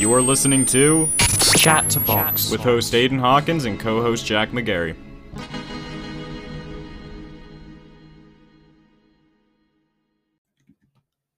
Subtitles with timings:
[0.00, 1.10] You are listening to
[1.58, 2.50] Chatterbox.
[2.50, 4.96] with host Aiden Hawkins and co-host Jack McGarry.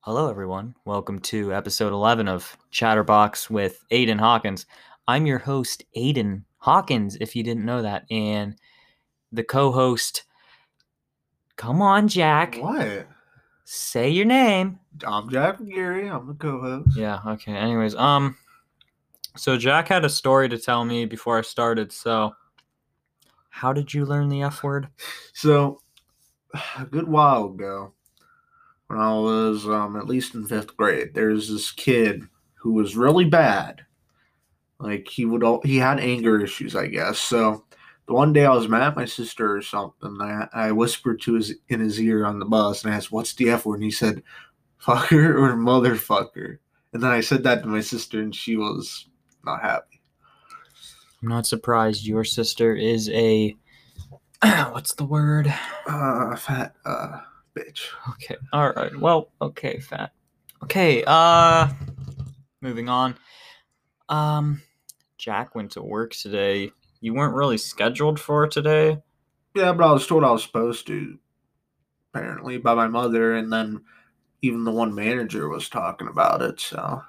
[0.03, 0.77] Hello, everyone.
[0.85, 4.67] Welcome to episode 11 of Chatterbox with Aiden Hawkins.
[5.09, 8.55] I'm your host, Aiden Hawkins, if you didn't know that, and
[9.33, 10.23] the co host.
[11.57, 12.59] Come on, Jack.
[12.59, 13.09] What?
[13.65, 14.79] Say your name.
[15.05, 16.09] I'm Jack Gary.
[16.09, 16.97] I'm the co-host.
[16.97, 17.57] Yeah, okay.
[17.57, 18.37] Anyways, um,
[19.37, 22.35] so Jack had a story to tell me before I started, so
[23.51, 24.89] how did you learn the F word?
[25.35, 25.81] So,
[26.79, 27.93] a good while ago,
[28.87, 32.23] when I was um, at least in fifth grade, there's this kid
[32.55, 33.83] who was really bad.
[34.79, 37.19] Like he would, all, he had anger issues, I guess.
[37.19, 37.65] So,
[38.07, 40.19] the one day I was mad at my sister or something.
[40.21, 43.35] I, I whispered to his in his ear on the bus and I asked, "What's
[43.35, 44.23] the F word?" And he said,
[44.83, 46.59] "Fucker or motherfucker."
[46.93, 49.07] And then I said that to my sister, and she was
[49.45, 50.01] not happy.
[51.23, 53.57] I'm not surprised your sister is a.
[54.71, 55.53] What's the word?
[55.87, 57.21] Uh, fat uh,
[57.57, 57.89] bitch.
[58.11, 58.37] Okay.
[58.53, 58.95] All right.
[58.99, 60.13] Well, okay, fat.
[60.65, 61.05] Okay.
[61.07, 61.69] Uh
[62.61, 63.17] moving on.
[64.09, 64.63] Um
[65.19, 66.73] Jack went to work today.
[67.01, 68.99] You weren't really scheduled for today.
[69.55, 71.19] Yeah, but I was told I was supposed to,
[72.13, 73.83] apparently, by my mother, and then
[74.41, 76.59] even the one manager was talking about it.
[76.59, 77.03] So,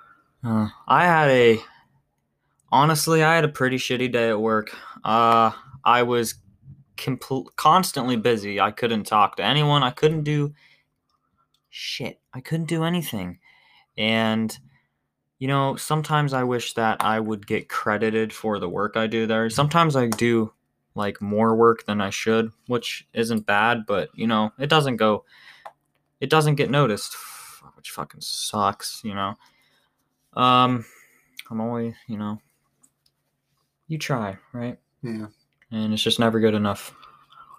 [0.43, 1.59] Uh, I had a
[2.73, 4.75] honestly, I had a pretty shitty day at work.
[5.03, 5.51] Uh
[5.85, 6.35] I was
[6.97, 8.59] compl- constantly busy.
[8.59, 9.83] I couldn't talk to anyone.
[9.83, 10.53] I couldn't do
[11.69, 12.19] shit.
[12.33, 13.39] I couldn't do anything.
[13.97, 14.57] And
[15.39, 19.27] you know, sometimes I wish that I would get credited for the work I do
[19.27, 19.49] there.
[19.49, 20.53] Sometimes I do
[20.95, 25.25] like more work than I should, which isn't bad, but you know, it doesn't go
[26.21, 27.15] it doesn't get noticed,
[27.75, 29.35] which fucking sucks, you know.
[30.33, 30.85] Um
[31.51, 32.39] I'm always, you know,
[33.87, 34.77] you try, right?
[35.03, 35.27] yeah.
[35.71, 36.95] and it's just never good enough.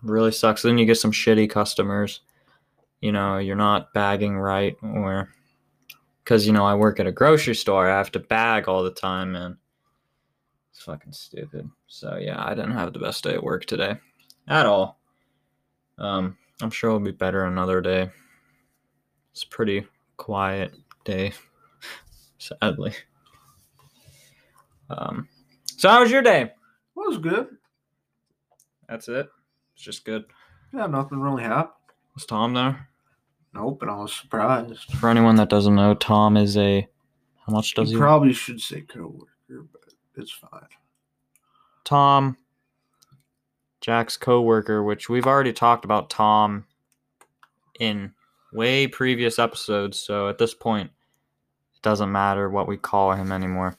[0.03, 0.63] Really sucks.
[0.63, 2.21] Then you get some shitty customers.
[3.01, 5.31] You know, you're not bagging right, or
[6.23, 8.91] because you know I work at a grocery store, I have to bag all the
[8.91, 9.57] time, and
[10.71, 11.71] it's fucking stupid.
[11.87, 13.97] So yeah, I didn't have the best day at work today,
[14.49, 14.99] at all.
[15.99, 18.11] Um, I'm sure it'll be better another day.
[19.33, 19.87] It's a pretty
[20.17, 20.75] quiet
[21.05, 21.33] day,
[22.39, 22.95] sadly.
[24.89, 25.29] Um,
[25.77, 26.53] so how was your day?
[26.95, 27.49] Well, it was good.
[28.89, 29.29] That's it.
[29.75, 30.25] It's just good.
[30.73, 31.75] Yeah, nothing really happened.
[32.15, 32.89] Was Tom there?
[33.53, 34.93] Nope, and I was surprised.
[34.95, 36.89] For anyone that doesn't know, Tom is a.
[37.47, 38.01] How much does you he?
[38.01, 39.83] probably should say coworker, but
[40.17, 40.67] it's fine.
[41.85, 42.37] Tom,
[43.81, 46.65] Jack's coworker, which we've already talked about Tom
[47.79, 48.13] in
[48.53, 49.99] way previous episodes.
[49.99, 50.91] So at this point,
[51.75, 53.77] it doesn't matter what we call him anymore.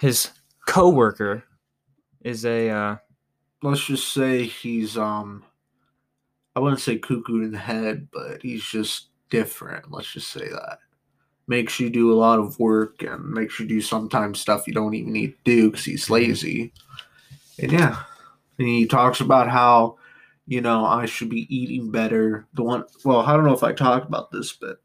[0.00, 0.30] His
[0.66, 1.44] coworker
[2.22, 2.70] is a.
[2.70, 2.96] Uh,
[3.62, 5.42] Let's just say he's um,
[6.54, 9.90] I wouldn't say cuckoo in the head, but he's just different.
[9.90, 10.78] Let's just say that
[11.48, 14.94] makes you do a lot of work and makes you do sometimes stuff you don't
[14.94, 16.72] even need to do because he's lazy.
[17.58, 18.02] And yeah,
[18.58, 19.96] and he talks about how
[20.46, 22.46] you know I should be eating better.
[22.54, 24.78] The one, well, I don't know if I talked about this, but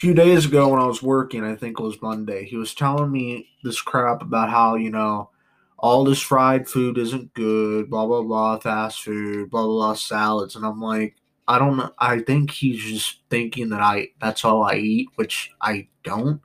[0.00, 3.10] few days ago when I was working, I think it was Monday, he was telling
[3.10, 5.30] me this crap about how you know
[5.78, 10.56] all this fried food isn't good, blah blah blah, fast food, blah blah blah, salads,
[10.56, 11.16] and I'm like,
[11.48, 11.90] I don't know.
[11.98, 16.40] I think he's just thinking that I that's all I eat, which I don't.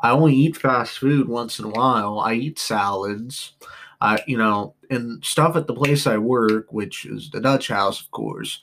[0.00, 2.20] I only eat fast food once in a while.
[2.20, 3.52] I eat salads,
[4.00, 8.00] I you know, and stuff at the place I work, which is the Dutch House,
[8.00, 8.60] of course.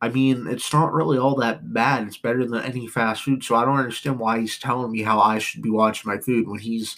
[0.00, 2.06] I mean, it's not really all that bad.
[2.06, 3.42] It's better than any fast food.
[3.42, 6.46] So I don't understand why he's telling me how I should be watching my food
[6.48, 6.96] when he's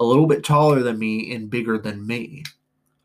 [0.00, 2.42] a little bit taller than me and bigger than me.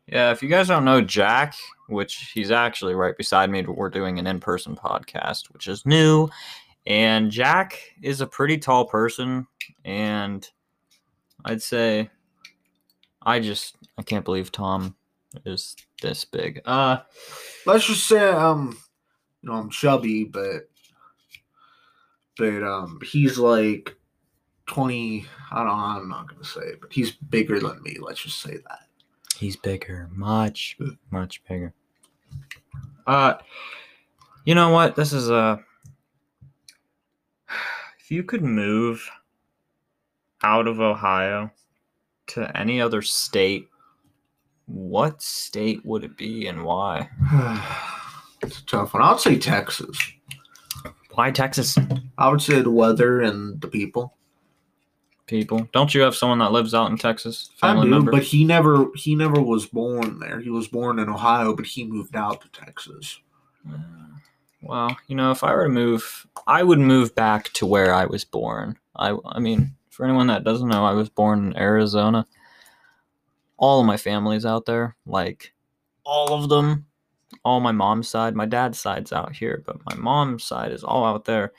[0.06, 1.54] yeah, if you guys don't know Jack,
[1.88, 6.28] which he's actually right beside me, we're doing an in person podcast, which is new.
[6.86, 9.46] And Jack is a pretty tall person.
[9.84, 10.48] And
[11.44, 12.08] I'd say
[13.22, 14.96] I just I can't believe Tom
[15.44, 16.62] is this big.
[16.64, 17.00] Uh
[17.66, 18.78] Let's just say um
[19.42, 20.68] you know I'm chubby, but
[22.36, 23.96] but um he's like
[24.66, 28.40] twenty I don't know, I'm not gonna say but he's bigger than me, let's just
[28.40, 28.86] say that.
[29.36, 30.76] he's bigger, much
[31.10, 31.72] much bigger.
[33.06, 33.34] Uh
[34.44, 34.96] you know what?
[34.96, 35.62] This is a
[38.00, 39.08] if you could move
[40.42, 41.50] out of Ohio
[42.28, 43.68] to any other state,
[44.66, 47.08] what state would it be and why?
[48.42, 49.02] it's a tough one.
[49.02, 49.98] I would say Texas.
[51.12, 51.76] Why Texas?
[52.16, 54.14] I would say the weather and the people.
[55.26, 55.68] people.
[55.72, 57.50] Don't you have someone that lives out in Texas?
[57.60, 58.12] I Family do, member?
[58.12, 60.40] but he never he never was born there.
[60.40, 63.18] He was born in Ohio, but he moved out to Texas.
[63.68, 63.78] Uh,
[64.62, 68.06] well, you know, if I were to move, I would move back to where I
[68.06, 68.78] was born.
[68.96, 72.26] I, I mean, for anyone that doesn't know, I was born in Arizona.
[73.56, 75.52] All of my family's out there, like
[76.04, 76.86] all of them.
[77.48, 81.02] All my mom's side, my dad's side's out here, but my mom's side is all
[81.06, 81.54] out there.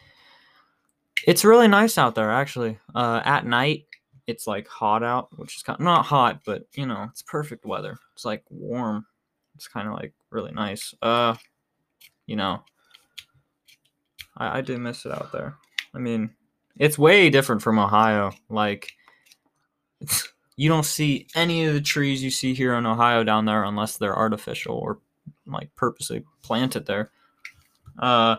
[1.26, 2.78] It's really nice out there, actually.
[2.94, 3.88] Uh, at night,
[4.28, 7.98] it's like hot out, which is kind not hot, but you know, it's perfect weather.
[8.14, 9.04] It's like warm.
[9.56, 10.94] It's kind of like really nice.
[11.02, 11.34] Uh,
[12.28, 12.64] you know,
[14.38, 15.56] I, I do miss it out there.
[15.96, 16.30] I mean,
[16.78, 18.32] it's way different from Ohio.
[18.48, 18.92] Like,
[20.56, 23.98] you don't see any of the trees you see here in Ohio down there unless
[23.98, 25.00] they're artificial or
[25.52, 27.12] like purposely plant it there.
[27.98, 28.38] Uh,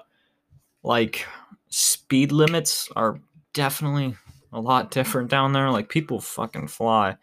[0.82, 1.26] like
[1.68, 3.20] speed limits are
[3.52, 4.16] definitely
[4.52, 5.70] a lot different down there.
[5.70, 7.16] Like people fucking fly.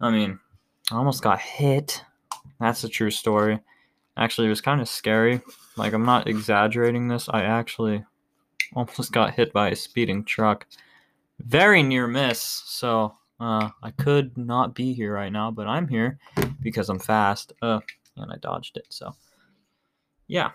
[0.00, 0.38] I mean,
[0.90, 2.04] I almost got hit.
[2.58, 3.60] That's a true story.
[4.16, 5.40] Actually, it was kind of scary.
[5.76, 7.28] Like I'm not exaggerating this.
[7.28, 8.04] I actually
[8.74, 10.66] almost got hit by a speeding truck.
[11.38, 12.40] Very near miss.
[12.40, 16.18] So uh, I could not be here right now, but I'm here
[16.60, 17.54] because I'm fast.
[17.62, 17.80] Uh,
[18.22, 18.86] and I dodged it.
[18.90, 19.14] So
[20.26, 20.50] yeah,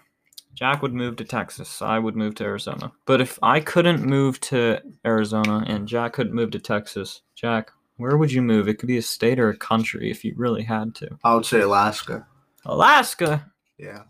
[0.54, 1.82] Jack would move to Texas.
[1.82, 2.92] I would move to Arizona.
[3.06, 8.18] But if I couldn't move to Arizona and Jack couldn't move to Texas, Jack, where
[8.18, 8.68] would you move?
[8.68, 11.18] It could be a state or a country if you really had to.
[11.24, 12.26] I would say Alaska.
[12.66, 13.52] Alaska.
[13.78, 14.04] Yeah.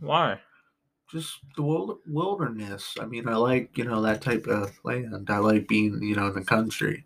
[0.00, 0.38] Why?
[1.10, 2.94] Just the wil- wilderness.
[3.00, 5.28] I mean, I like, you know, that type of land.
[5.30, 7.04] I like being, you know, in the country.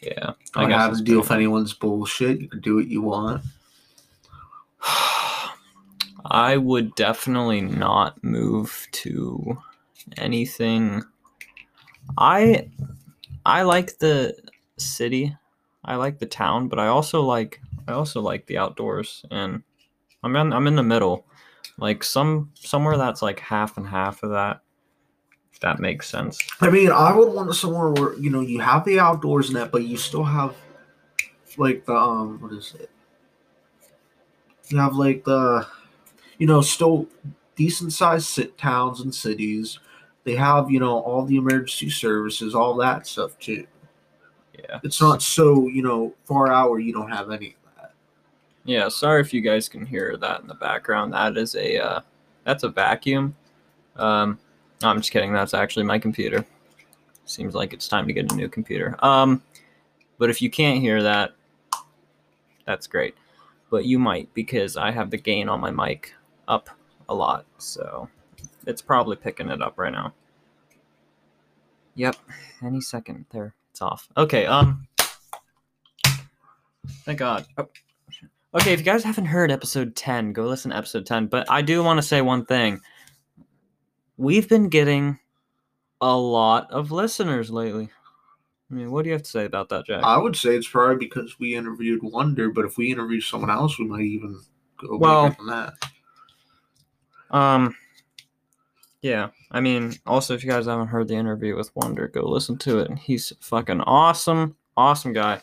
[0.00, 2.40] Yeah, I don't have to deal with anyone's bullshit.
[2.40, 3.42] You can do what you want.
[6.26, 9.58] I would definitely not move to
[10.16, 11.02] anything.
[12.18, 12.70] I
[13.44, 14.36] I like the
[14.78, 15.36] city.
[15.84, 19.62] I like the town, but I also like I also like the outdoors and
[20.22, 21.26] I'm in I'm in the middle.
[21.78, 24.60] Like some somewhere that's like half and half of that.
[25.52, 26.38] If that makes sense.
[26.60, 29.70] I mean, I would want somewhere where, you know, you have the outdoors in it,
[29.70, 30.56] but you still have,
[31.56, 32.90] like, the, um, what is it?
[34.68, 35.66] You have, like, the,
[36.38, 37.06] you know, still
[37.56, 39.78] decent sized sit towns and cities.
[40.24, 43.66] They have, you know, all the emergency services, all that stuff, too.
[44.58, 44.80] Yeah.
[44.82, 47.92] It's not so, you know, far out where you don't have any of that.
[48.64, 51.12] Yeah, sorry if you guys can hear that in the background.
[51.12, 52.00] That is a uh,
[52.44, 53.36] that's a vacuum.
[53.96, 54.38] Um,
[54.80, 55.32] no, I'm just kidding.
[55.32, 56.46] That's actually my computer.
[57.26, 58.96] Seems like it's time to get a new computer.
[59.04, 59.42] Um,
[60.18, 61.32] but if you can't hear that,
[62.64, 63.14] that's great.
[63.74, 66.14] But you might because I have the gain on my mic
[66.46, 66.70] up
[67.08, 68.08] a lot, so
[68.68, 70.14] it's probably picking it up right now.
[71.96, 72.14] Yep,
[72.62, 74.08] any second there, it's off.
[74.16, 74.46] Okay.
[74.46, 74.86] Um,
[77.04, 77.46] thank God.
[77.58, 77.68] Oh.
[78.54, 81.26] Okay, if you guys haven't heard episode 10, go listen to episode 10.
[81.26, 82.80] But I do want to say one thing.
[84.16, 85.18] We've been getting
[86.00, 87.90] a lot of listeners lately.
[88.74, 90.02] I mean, what do you have to say about that, Jack?
[90.02, 93.78] I would say it's probably because we interviewed Wonder, but if we interview someone else,
[93.78, 94.40] we might even
[94.78, 95.74] go Well- bigger than that.
[97.30, 97.76] Um,
[99.00, 99.28] yeah.
[99.52, 102.80] I mean, also, if you guys haven't heard the interview with Wonder, go listen to
[102.80, 102.98] it.
[102.98, 105.40] He's fucking awesome, awesome guy.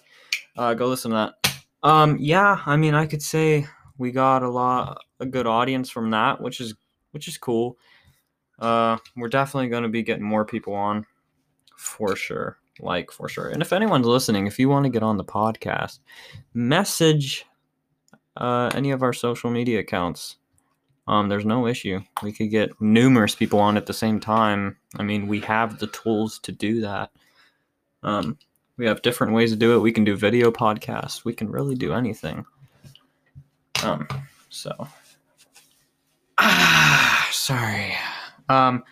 [0.58, 1.64] Uh, go listen to that.
[1.84, 2.62] Um, yeah.
[2.66, 3.66] I mean, I could say
[3.98, 6.76] we got a lot, a good audience from that, which is
[7.12, 7.78] which is cool.
[8.60, 11.06] Uh, we're definitely going to be getting more people on,
[11.78, 12.58] for sure.
[12.82, 13.50] Like for sure.
[13.50, 16.00] And if anyone's listening, if you want to get on the podcast,
[16.54, 17.46] message
[18.38, 20.38] uh, any of our social media accounts
[21.08, 22.02] um, there's no issue.
[22.22, 24.78] We could get numerous people on at the same time.
[24.98, 27.12] I mean, we have the tools to do that.
[28.04, 28.38] Um,
[28.78, 29.80] we have different ways to do it.
[29.80, 31.26] We can do video podcasts.
[31.26, 32.46] We can really do anything.
[33.84, 34.08] Um,
[34.50, 34.88] so,
[36.38, 37.94] ah, sorry.
[38.48, 38.84] Um,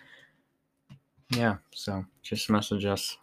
[1.32, 1.58] yeah.
[1.74, 3.18] So just message us.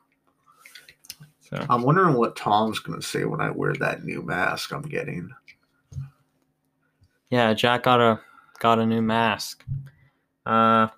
[1.48, 5.30] So I'm wondering what Tom's gonna say when I wear that new mask I'm getting.
[7.30, 8.20] yeah, Jack got a
[8.58, 9.64] got a new mask.
[10.44, 10.88] Uh,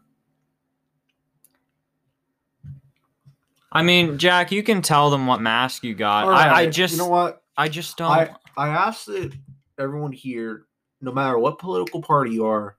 [3.71, 6.25] I mean, Jack, you can tell them what mask you got.
[6.25, 7.43] All I, I just, you know what?
[7.57, 8.11] I just don't.
[8.11, 9.33] I I asked that
[9.79, 10.65] everyone here,
[11.01, 12.77] no matter what political party you are,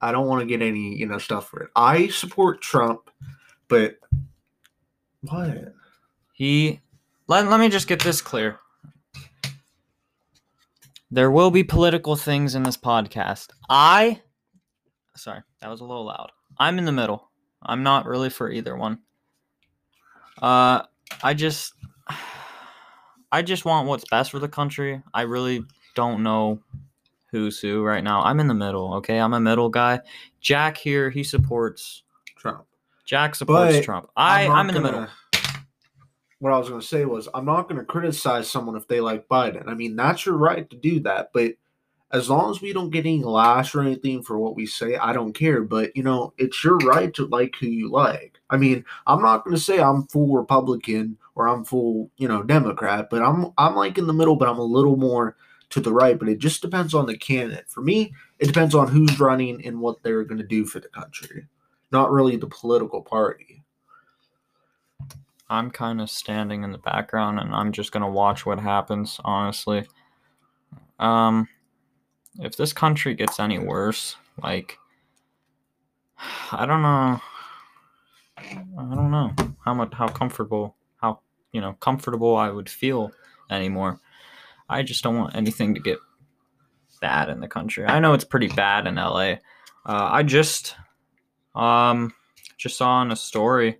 [0.00, 1.70] I don't want to get any you know stuff for it.
[1.76, 3.10] I support Trump,
[3.68, 3.96] but
[5.20, 5.74] what?
[6.32, 6.80] He
[7.28, 8.58] let, let me just get this clear.
[11.10, 13.50] There will be political things in this podcast.
[13.68, 14.20] I
[15.14, 16.32] sorry, that was a little loud.
[16.58, 17.30] I'm in the middle.
[17.62, 18.98] I'm not really for either one.
[20.40, 20.82] Uh
[21.22, 21.74] I just
[23.32, 25.02] I just want what's best for the country.
[25.14, 26.60] I really don't know
[27.30, 28.22] who's who right now.
[28.22, 29.18] I'm in the middle, okay?
[29.18, 30.00] I'm a middle guy.
[30.40, 32.02] Jack here, he supports
[32.36, 32.66] Trump.
[33.04, 34.08] Jack supports But Trump.
[34.16, 35.06] I not I'm in the middle.
[36.42, 39.00] What I was going to say was, I'm not going to criticize someone if they
[39.00, 39.68] like Biden.
[39.68, 41.30] I mean, that's your right to do that.
[41.32, 41.52] But
[42.10, 45.12] as long as we don't get any lash or anything for what we say, I
[45.12, 45.62] don't care.
[45.62, 48.40] But, you know, it's your right to like who you like.
[48.50, 52.42] I mean, I'm not going to say I'm full Republican or I'm full, you know,
[52.42, 55.36] Democrat, but I'm I'm like in the middle, but I'm a little more
[55.70, 56.18] to the right.
[56.18, 57.70] But it just depends on the candidate.
[57.70, 60.88] For me, it depends on who's running and what they're going to do for the
[60.88, 61.46] country,
[61.92, 63.61] not really the political party.
[65.48, 69.20] I'm kind of standing in the background and I'm just going to watch what happens,
[69.24, 69.86] honestly.
[70.98, 71.48] Um
[72.40, 74.78] if this country gets any worse, like
[76.52, 77.20] I don't know
[78.38, 79.32] I don't know
[79.64, 81.20] how much how comfortable how
[81.52, 83.12] you know comfortable I would feel
[83.50, 84.00] anymore.
[84.68, 85.98] I just don't want anything to get
[87.00, 87.84] bad in the country.
[87.84, 89.34] I know it's pretty bad in LA.
[89.84, 90.76] Uh, I just
[91.54, 92.14] um
[92.56, 93.78] just saw in a story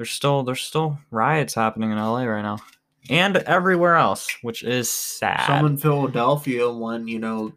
[0.00, 2.56] there's still there's still riots happening in LA right now
[3.10, 5.46] and everywhere else, which is sad.
[5.46, 7.52] Some in Philadelphia when, you know,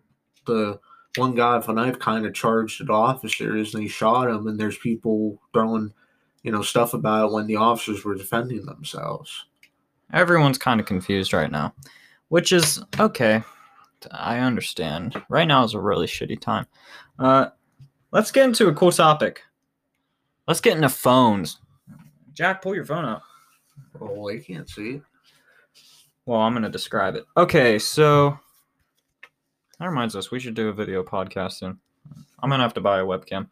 [0.45, 0.77] the
[1.15, 4.59] one guy with a knife kind of charged at officers and he shot him, and
[4.59, 5.93] there's people throwing,
[6.41, 9.45] you know, stuff about it when the officers were defending themselves.
[10.11, 11.73] Everyone's kind of confused right now,
[12.27, 13.41] which is okay.
[14.11, 15.15] I understand.
[15.29, 16.67] Right now is a really shitty time.
[17.17, 17.51] Uh,
[18.11, 19.43] let's get into a cool topic.
[20.45, 21.59] Let's get into phones.
[22.33, 23.21] Jack, pull your phone out.
[24.01, 25.01] Oh, I can't see it.
[26.25, 27.25] Well, I'm going to describe it.
[27.35, 28.37] Okay, so
[29.79, 31.79] that reminds us, we should do a video podcast soon.
[32.39, 33.49] I'm going to have to buy a webcam,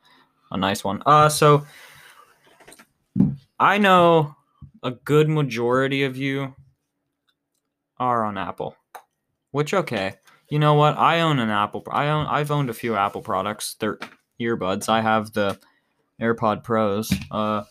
[0.51, 1.01] a nice one.
[1.05, 1.65] Uh, so
[3.59, 4.35] I know
[4.83, 6.55] a good majority of you
[7.97, 8.75] are on Apple,
[9.51, 10.15] which okay.
[10.49, 10.97] You know what?
[10.97, 11.83] I own an Apple.
[11.89, 12.25] I own.
[12.25, 13.75] I've owned a few Apple products.
[13.79, 13.99] They're
[14.39, 14.89] earbuds.
[14.89, 15.57] I have the
[16.19, 17.13] AirPod Pros.
[17.29, 17.63] Uh,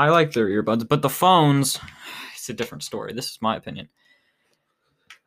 [0.00, 1.78] I like their earbuds, but the phones,
[2.34, 3.12] it's a different story.
[3.12, 3.90] This is my opinion.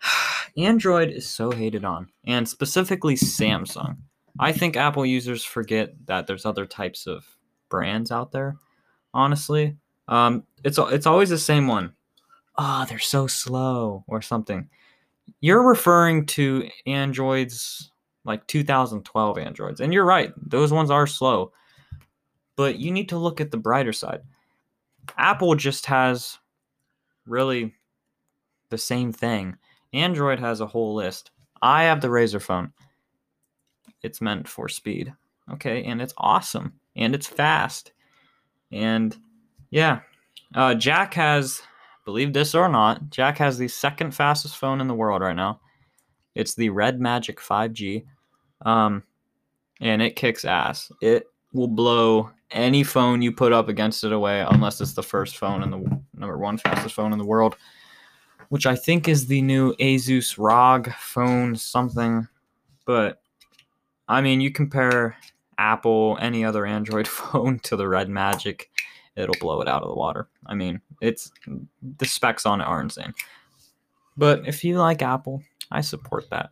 [0.58, 3.98] Android is so hated on, and specifically Samsung.
[4.40, 7.24] I think Apple users forget that there's other types of
[7.70, 8.56] brands out there.
[9.14, 9.78] Honestly,
[10.08, 11.94] um, it's it's always the same one.
[12.58, 14.70] Oh, they're so slow, or something.
[15.40, 17.92] You're referring to Androids
[18.26, 21.52] like 2012 Androids, and you're right; those ones are slow.
[22.56, 24.22] But you need to look at the brighter side.
[25.18, 26.38] Apple just has
[27.26, 27.74] really
[28.70, 29.58] the same thing.
[29.94, 31.32] Android has a whole list.
[31.62, 32.74] I have the Razer phone.
[34.02, 35.14] It's meant for speed.
[35.52, 37.92] Okay, and it's awesome and it's fast.
[38.72, 39.16] And
[39.70, 40.02] yeah,
[40.56, 41.62] uh, Jack has,
[42.06, 45.60] believe this or not, Jack has the second fastest phone in the world right now.
[46.36, 48.06] It's the Red Magic 5G.
[48.64, 49.04] Um,
[49.82, 50.92] and it kicks ass.
[51.02, 55.38] It will blow any phone you put up against it away unless it's the first
[55.38, 57.56] phone and the number one fastest phone in the world
[58.50, 62.28] which i think is the new asus rog phone something.
[62.86, 63.22] But
[64.08, 65.18] i mean you compare
[65.58, 68.70] apple any other android phone to the red magic
[69.16, 70.28] it'll blow it out of the water.
[70.46, 71.32] I mean it's
[71.98, 73.14] the specs on it are insane.
[74.18, 75.42] But if you like apple
[75.72, 76.52] i support that.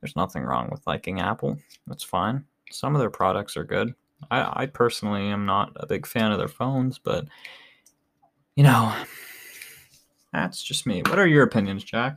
[0.00, 1.56] There's nothing wrong with liking apple.
[1.86, 2.44] That's fine.
[2.70, 3.94] Some of their products are good
[4.30, 7.26] I, I personally am not a big fan of their phones, but
[8.54, 8.94] you know,
[10.32, 11.02] that's just me.
[11.02, 12.16] What are your opinions, Jack?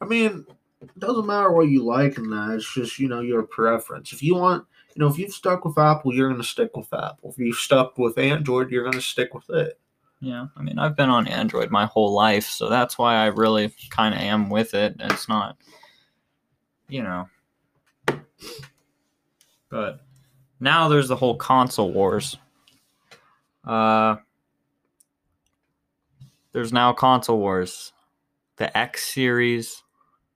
[0.00, 0.46] I mean,
[0.80, 2.54] it doesn't matter what you like in that.
[2.56, 4.12] It's just, you know, your preference.
[4.12, 6.92] If you want, you know, if you've stuck with Apple, you're going to stick with
[6.92, 7.30] Apple.
[7.30, 9.78] If you've stuck with Android, you're going to stick with it.
[10.20, 13.74] Yeah, I mean, I've been on Android my whole life, so that's why I really
[13.90, 14.96] kind of am with it.
[14.98, 15.58] It's not,
[16.88, 17.28] you know,
[19.68, 20.00] but
[20.60, 22.36] now there's the whole console wars.
[23.64, 24.16] Uh,
[26.52, 27.92] there's now console wars.
[28.56, 29.82] The X series,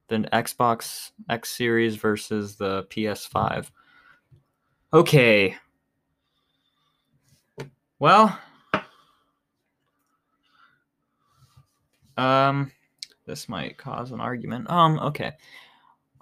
[0.09, 3.71] the Xbox X series versus the PS5.
[4.93, 5.57] Okay.
[8.01, 8.39] Well,
[12.17, 12.73] um,
[13.27, 14.69] this might cause an argument.
[14.71, 15.33] Um, okay.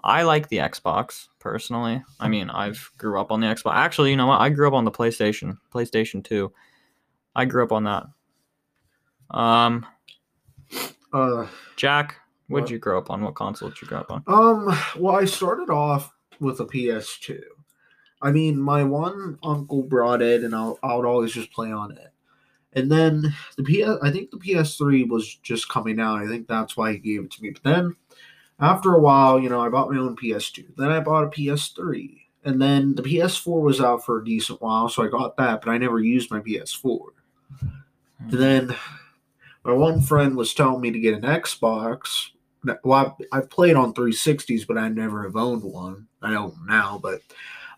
[0.06, 2.00] I like the Xbox personally.
[2.20, 3.74] I mean, I've grew up on the Xbox.
[3.74, 4.40] Actually, you know what?
[4.40, 6.52] I grew up on the PlayStation, PlayStation 2.
[7.34, 8.04] I grew up on that.
[9.30, 9.84] Um,
[11.12, 11.46] Uh,
[11.76, 12.16] Jack,
[12.48, 12.70] what'd What?
[12.70, 13.22] you grow up on?
[13.22, 14.22] What console did you grow up on?
[14.26, 17.40] Um, well, I started off with a PS2.
[18.22, 21.92] I mean, my one uncle brought it, and I'll, I would always just play on
[21.92, 22.12] it.
[22.74, 26.20] And then the PS, I think the PS3 was just coming out.
[26.22, 27.50] I think that's why he gave it to me.
[27.50, 27.96] But then
[28.60, 30.76] after a while, you know, I bought my own PS2.
[30.76, 32.20] Then I bought a PS3.
[32.44, 35.70] And then the PS4 was out for a decent while, so I got that, but
[35.70, 36.98] I never used my PS4.
[37.58, 37.68] Hmm.
[38.20, 38.76] And then
[39.64, 42.28] my one friend was telling me to get an Xbox.
[42.84, 46.06] Well, I've, I've played on 360s, but I never have owned one.
[46.22, 47.20] I own now, but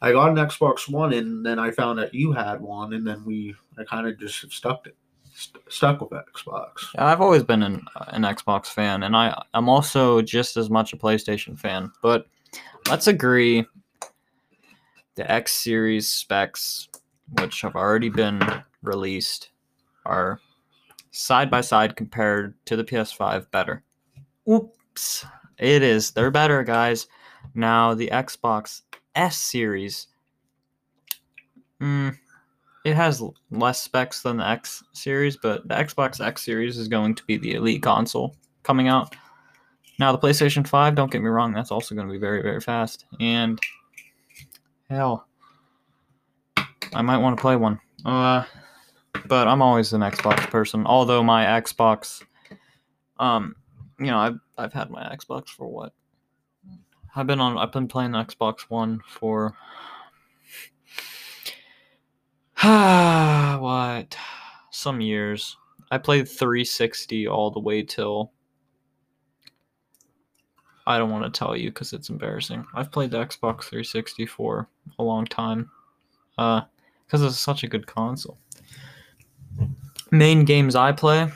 [0.01, 3.25] I got an Xbox One, and then I found that you had one, and then
[3.25, 4.97] we, I kind of just have stuck it,
[5.39, 6.71] st- stuck with Xbox.
[6.99, 10.97] I've always been an, an Xbox fan, and I, I'm also just as much a
[10.97, 11.93] PlayStation fan.
[12.03, 12.27] But
[12.89, 13.65] let's agree
[15.15, 16.89] the X Series specs,
[17.41, 18.41] which have already been
[18.83, 19.51] released,
[20.05, 20.41] are
[21.11, 23.83] side by side compared to the PS5 better.
[24.49, 25.27] Oops.
[25.59, 26.13] It is.
[26.13, 27.09] They're better, guys.
[27.55, 28.83] Now, the Xbox
[29.15, 30.07] S Series,
[31.81, 32.17] mm,
[32.99, 37.25] has less specs than the X Series, but the Xbox X Series is going to
[37.25, 39.15] be the elite console coming out.
[39.99, 42.61] Now, the PlayStation 5, don't get me wrong, that's also going to be very, very
[42.61, 43.07] fast.
[43.21, 43.59] And
[44.91, 45.27] hell,
[46.93, 47.81] I might want to play one.
[48.05, 48.45] Uh,
[49.27, 50.87] but I'm always an Xbox person.
[50.87, 52.23] Although my Xbox,
[53.19, 53.57] um,
[53.99, 55.93] you know, I've I've had my Xbox for what?
[57.15, 57.59] I've been on.
[57.59, 59.55] I've been playing Xbox One for.
[62.63, 64.17] what?
[64.71, 65.57] Some years.
[65.91, 68.33] I played 360 all the way till.
[70.87, 72.67] I don't want to tell you because it's embarrassing.
[72.75, 75.71] I've played the Xbox 360 for a long time.
[76.37, 76.63] Uh,
[77.07, 78.39] because it's such a good console.
[80.11, 81.31] Main games I play,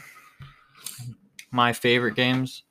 [1.50, 2.62] my favorite games,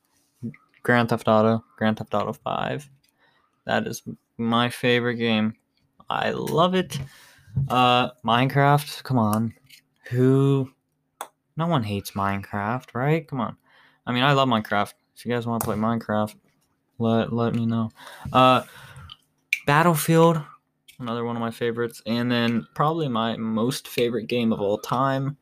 [0.82, 2.90] Grand Theft Auto, Grand Theft Auto 5.
[3.66, 4.02] That is
[4.36, 5.54] my favorite game.
[6.10, 6.98] I love it.
[7.68, 9.54] Uh Minecraft, come on.
[10.10, 10.70] Who
[11.56, 13.26] no one hates Minecraft, right?
[13.26, 13.56] Come on.
[14.06, 14.94] I mean, I love Minecraft.
[15.16, 16.34] If you guys want to play Minecraft,
[16.98, 17.90] let let me know.
[18.32, 18.62] Uh
[19.66, 20.42] Battlefield,
[20.98, 25.36] another one of my favorites, and then probably my most favorite game of all time,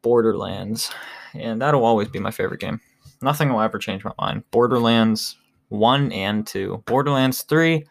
[0.00, 0.90] Borderlands,
[1.34, 2.80] and that'll always be my favorite game.
[3.20, 4.42] Nothing will ever change my mind.
[4.50, 5.36] Borderlands
[5.68, 6.82] one and two.
[6.86, 7.84] Borderlands three,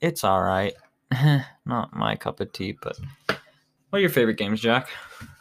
[0.00, 0.72] it's all right.
[1.68, 4.88] Not my cup of tea, but what are your favorite games, Jack?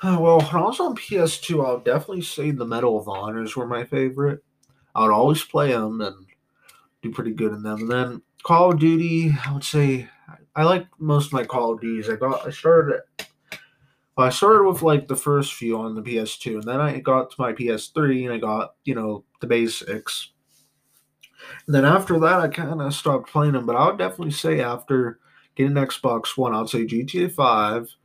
[0.03, 3.55] Uh, well, when I was on PS2, I would definitely say the Medal of Honors
[3.55, 4.43] were my favorite.
[4.93, 6.25] I would always play them and
[7.01, 7.81] do pretty good in them.
[7.81, 10.09] And then Call of Duty, I would say
[10.53, 12.09] I like most of my Call of Duties.
[12.09, 13.01] I got I started
[14.17, 17.35] I started with like the first few on the PS2, and then I got to
[17.39, 20.31] my PS3 and I got, you know, the basics.
[21.67, 23.65] And then after that, I kind of stopped playing them.
[23.65, 25.19] But I would definitely say after
[25.57, 27.95] getting Xbox One, I would say GTA 5,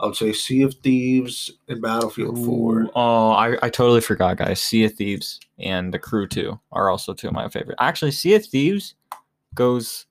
[0.00, 2.90] I would say Sea of Thieves, and Battlefield 4.
[2.96, 4.60] Oh, I, I totally forgot, guys.
[4.60, 7.76] Sea of Thieves and The Crew 2 are also two of my favorite.
[7.78, 8.94] Actually, Sea of Thieves
[9.54, 10.06] goes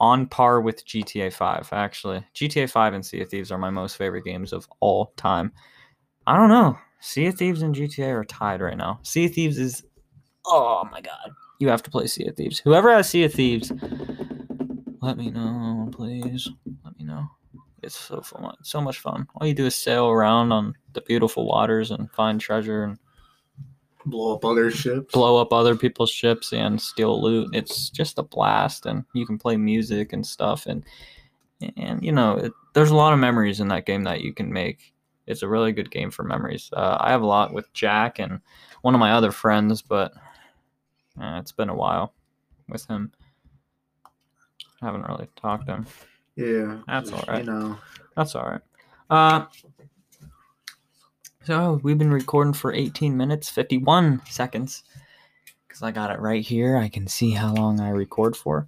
[0.00, 1.68] on par with GTA 5.
[1.72, 5.52] Actually, GTA 5 and Sea of Thieves are my most favorite games of all time.
[6.26, 6.76] I don't know.
[7.00, 8.98] Sea of Thieves and GTA are tied right now.
[9.02, 9.84] Sea of Thieves is.
[10.44, 11.30] Oh my god.
[11.60, 12.58] You have to play Sea of Thieves.
[12.58, 13.72] Whoever has Sea of Thieves,
[15.00, 16.48] let me know, please.
[16.84, 17.28] Let me know.
[17.82, 18.54] It's so fun.
[18.62, 19.26] So much fun.
[19.34, 22.98] All you do is sail around on the beautiful waters and find treasure and
[24.04, 25.12] Blow up other ships.
[25.12, 27.54] blow up other people's ships and steal loot.
[27.54, 30.66] It's just a blast, and you can play music and stuff.
[30.66, 30.84] And
[31.76, 34.52] and you know, it, there's a lot of memories in that game that you can
[34.52, 34.92] make.
[35.28, 36.68] It's a really good game for memories.
[36.72, 38.40] Uh, I have a lot with Jack and
[38.80, 40.12] one of my other friends, but
[41.20, 42.12] uh, it's been a while
[42.68, 43.12] with him.
[44.82, 45.86] Haven't really talked to him.
[46.36, 46.78] Yeah.
[46.86, 47.44] That's alright.
[47.44, 47.78] You know.
[48.16, 48.60] That's all right.
[49.08, 49.46] Uh,
[51.44, 54.82] so we've been recording for 18 minutes, 51 seconds.
[55.66, 56.76] Because I got it right here.
[56.76, 58.66] I can see how long I record for.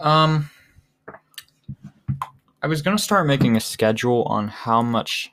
[0.00, 0.50] Um,
[2.62, 5.32] I was going to start making a schedule on how much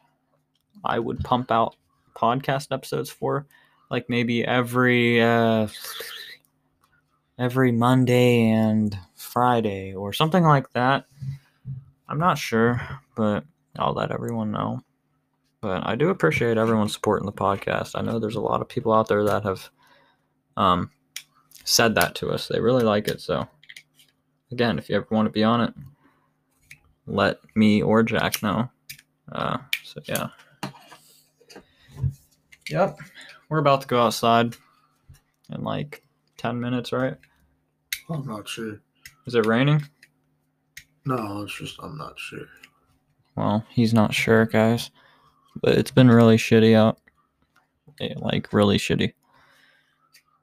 [0.84, 1.76] I would pump out
[2.15, 3.46] podcast episodes for.
[3.89, 5.68] Like maybe every uh,
[7.38, 11.06] every Monday and Friday or something like that.
[12.08, 12.82] I'm not sure,
[13.15, 13.43] but
[13.78, 14.82] I'll let everyone know.
[15.62, 17.91] But I do appreciate everyone supporting the podcast.
[17.95, 19.69] I know there's a lot of people out there that have
[20.56, 20.91] um,
[21.63, 22.48] said that to us.
[22.48, 23.19] They really like it.
[23.21, 23.48] So,
[24.52, 25.74] again, if you ever want to be on it,
[27.08, 28.69] let me or Jack know.
[29.32, 30.28] Uh, so, yeah.
[32.69, 33.00] Yep.
[33.50, 34.56] We're about to go outside
[35.52, 36.05] in like
[36.38, 37.15] 10 minutes, right?
[38.10, 38.80] I'm not sure.
[39.26, 39.84] Is it raining?
[41.06, 42.48] No, it's just I'm not sure.
[43.36, 44.91] Well, he's not sure, guys.
[45.62, 47.00] but it's been really shitty out.
[48.00, 49.13] Yeah, like really shitty.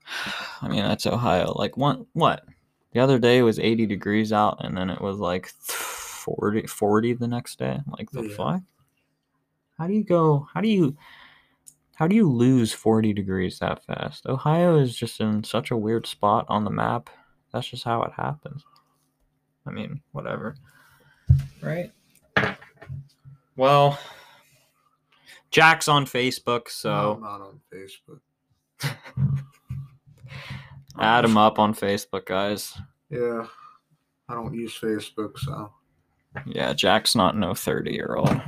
[0.63, 1.53] I mean, that's Ohio.
[1.53, 2.45] Like one what?
[2.93, 7.15] The other day it was 80 degrees out and then it was like 40 40
[7.15, 7.81] the next day.
[7.87, 8.35] Like the Yeah.
[8.37, 8.61] fuck?
[9.79, 10.47] How do you go?
[10.53, 10.97] How do you
[12.03, 14.27] how do you lose 40 degrees that fast?
[14.27, 17.09] Ohio is just in such a weird spot on the map.
[17.53, 18.65] That's just how it happens.
[19.65, 20.57] I mean, whatever.
[21.61, 21.93] Right?
[23.55, 24.01] Well,
[25.53, 28.19] Jack's on Facebook, I'm so not on Facebook.
[30.99, 32.77] add him up on Facebook, guys.
[33.11, 33.47] Yeah,
[34.29, 35.73] I don't use Facebook, so
[36.47, 38.43] Yeah, Jack's not no 30 year old.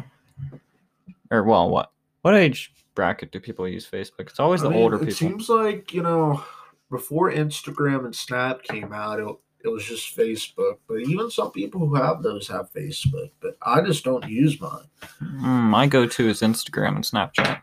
[1.30, 1.92] Or, well, what?
[2.22, 4.28] What age bracket do people use Facebook?
[4.28, 5.12] It's always the I mean, older it people.
[5.12, 6.42] It seems like you know,
[6.90, 9.28] before Instagram and Snap came out, it,
[9.64, 10.78] it was just Facebook.
[10.88, 13.30] But even some people who have those have Facebook.
[13.40, 14.86] But I just don't use mine.
[15.22, 17.60] Mm, my go to is Instagram and Snapchat.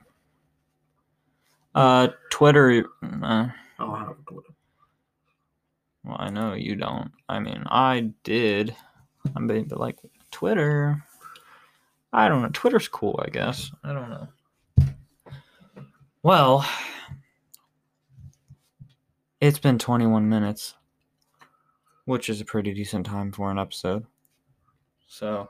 [1.74, 2.86] Uh, Twitter.
[3.04, 4.50] Uh, I don't have a Twitter.
[6.04, 7.12] well, I know you don't.
[7.30, 8.76] I mean, I did.
[9.36, 9.98] I mean, but like
[10.32, 11.04] Twitter.
[12.14, 12.50] I don't know.
[12.52, 13.72] Twitter's cool, I guess.
[13.84, 14.28] I don't know.
[16.24, 16.66] Well,
[19.40, 20.76] it's been 21 minutes,
[22.06, 24.06] which is a pretty decent time for an episode.
[25.08, 25.50] So,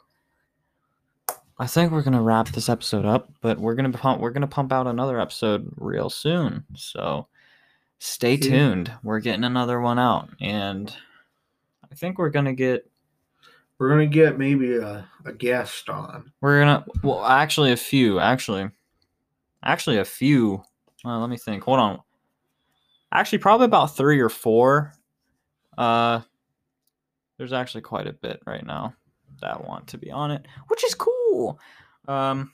[1.59, 4.71] I think we're gonna wrap this episode up, but we're gonna pump we're gonna pump
[4.71, 6.65] out another episode real soon.
[6.75, 7.27] So
[7.99, 8.49] stay Yeah.
[8.49, 8.91] tuned.
[9.03, 10.95] We're getting another one out, and
[11.91, 12.89] I think we're gonna get
[13.77, 16.31] We're gonna get maybe a, a guest on.
[16.41, 18.71] we're gonna well actually a few actually
[19.63, 20.63] actually a few.
[21.03, 21.63] Well, let me think.
[21.63, 21.99] Hold on.
[23.11, 24.93] Actually, probably about three or four.
[25.77, 26.21] Uh,
[27.37, 28.93] there's actually quite a bit right now
[29.41, 31.59] that want to be on it, which is cool.
[32.07, 32.51] Um,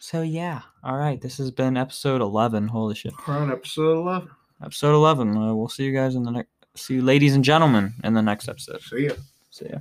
[0.00, 0.62] so yeah.
[0.82, 2.66] All right, this has been episode eleven.
[2.68, 4.30] Holy shit, We're on episode eleven.
[4.62, 5.36] episode eleven.
[5.36, 6.50] Uh, we'll see you guys in the next.
[6.74, 8.80] See you, ladies and gentlemen, in the next episode.
[8.82, 9.12] See ya.
[9.50, 9.78] See ya.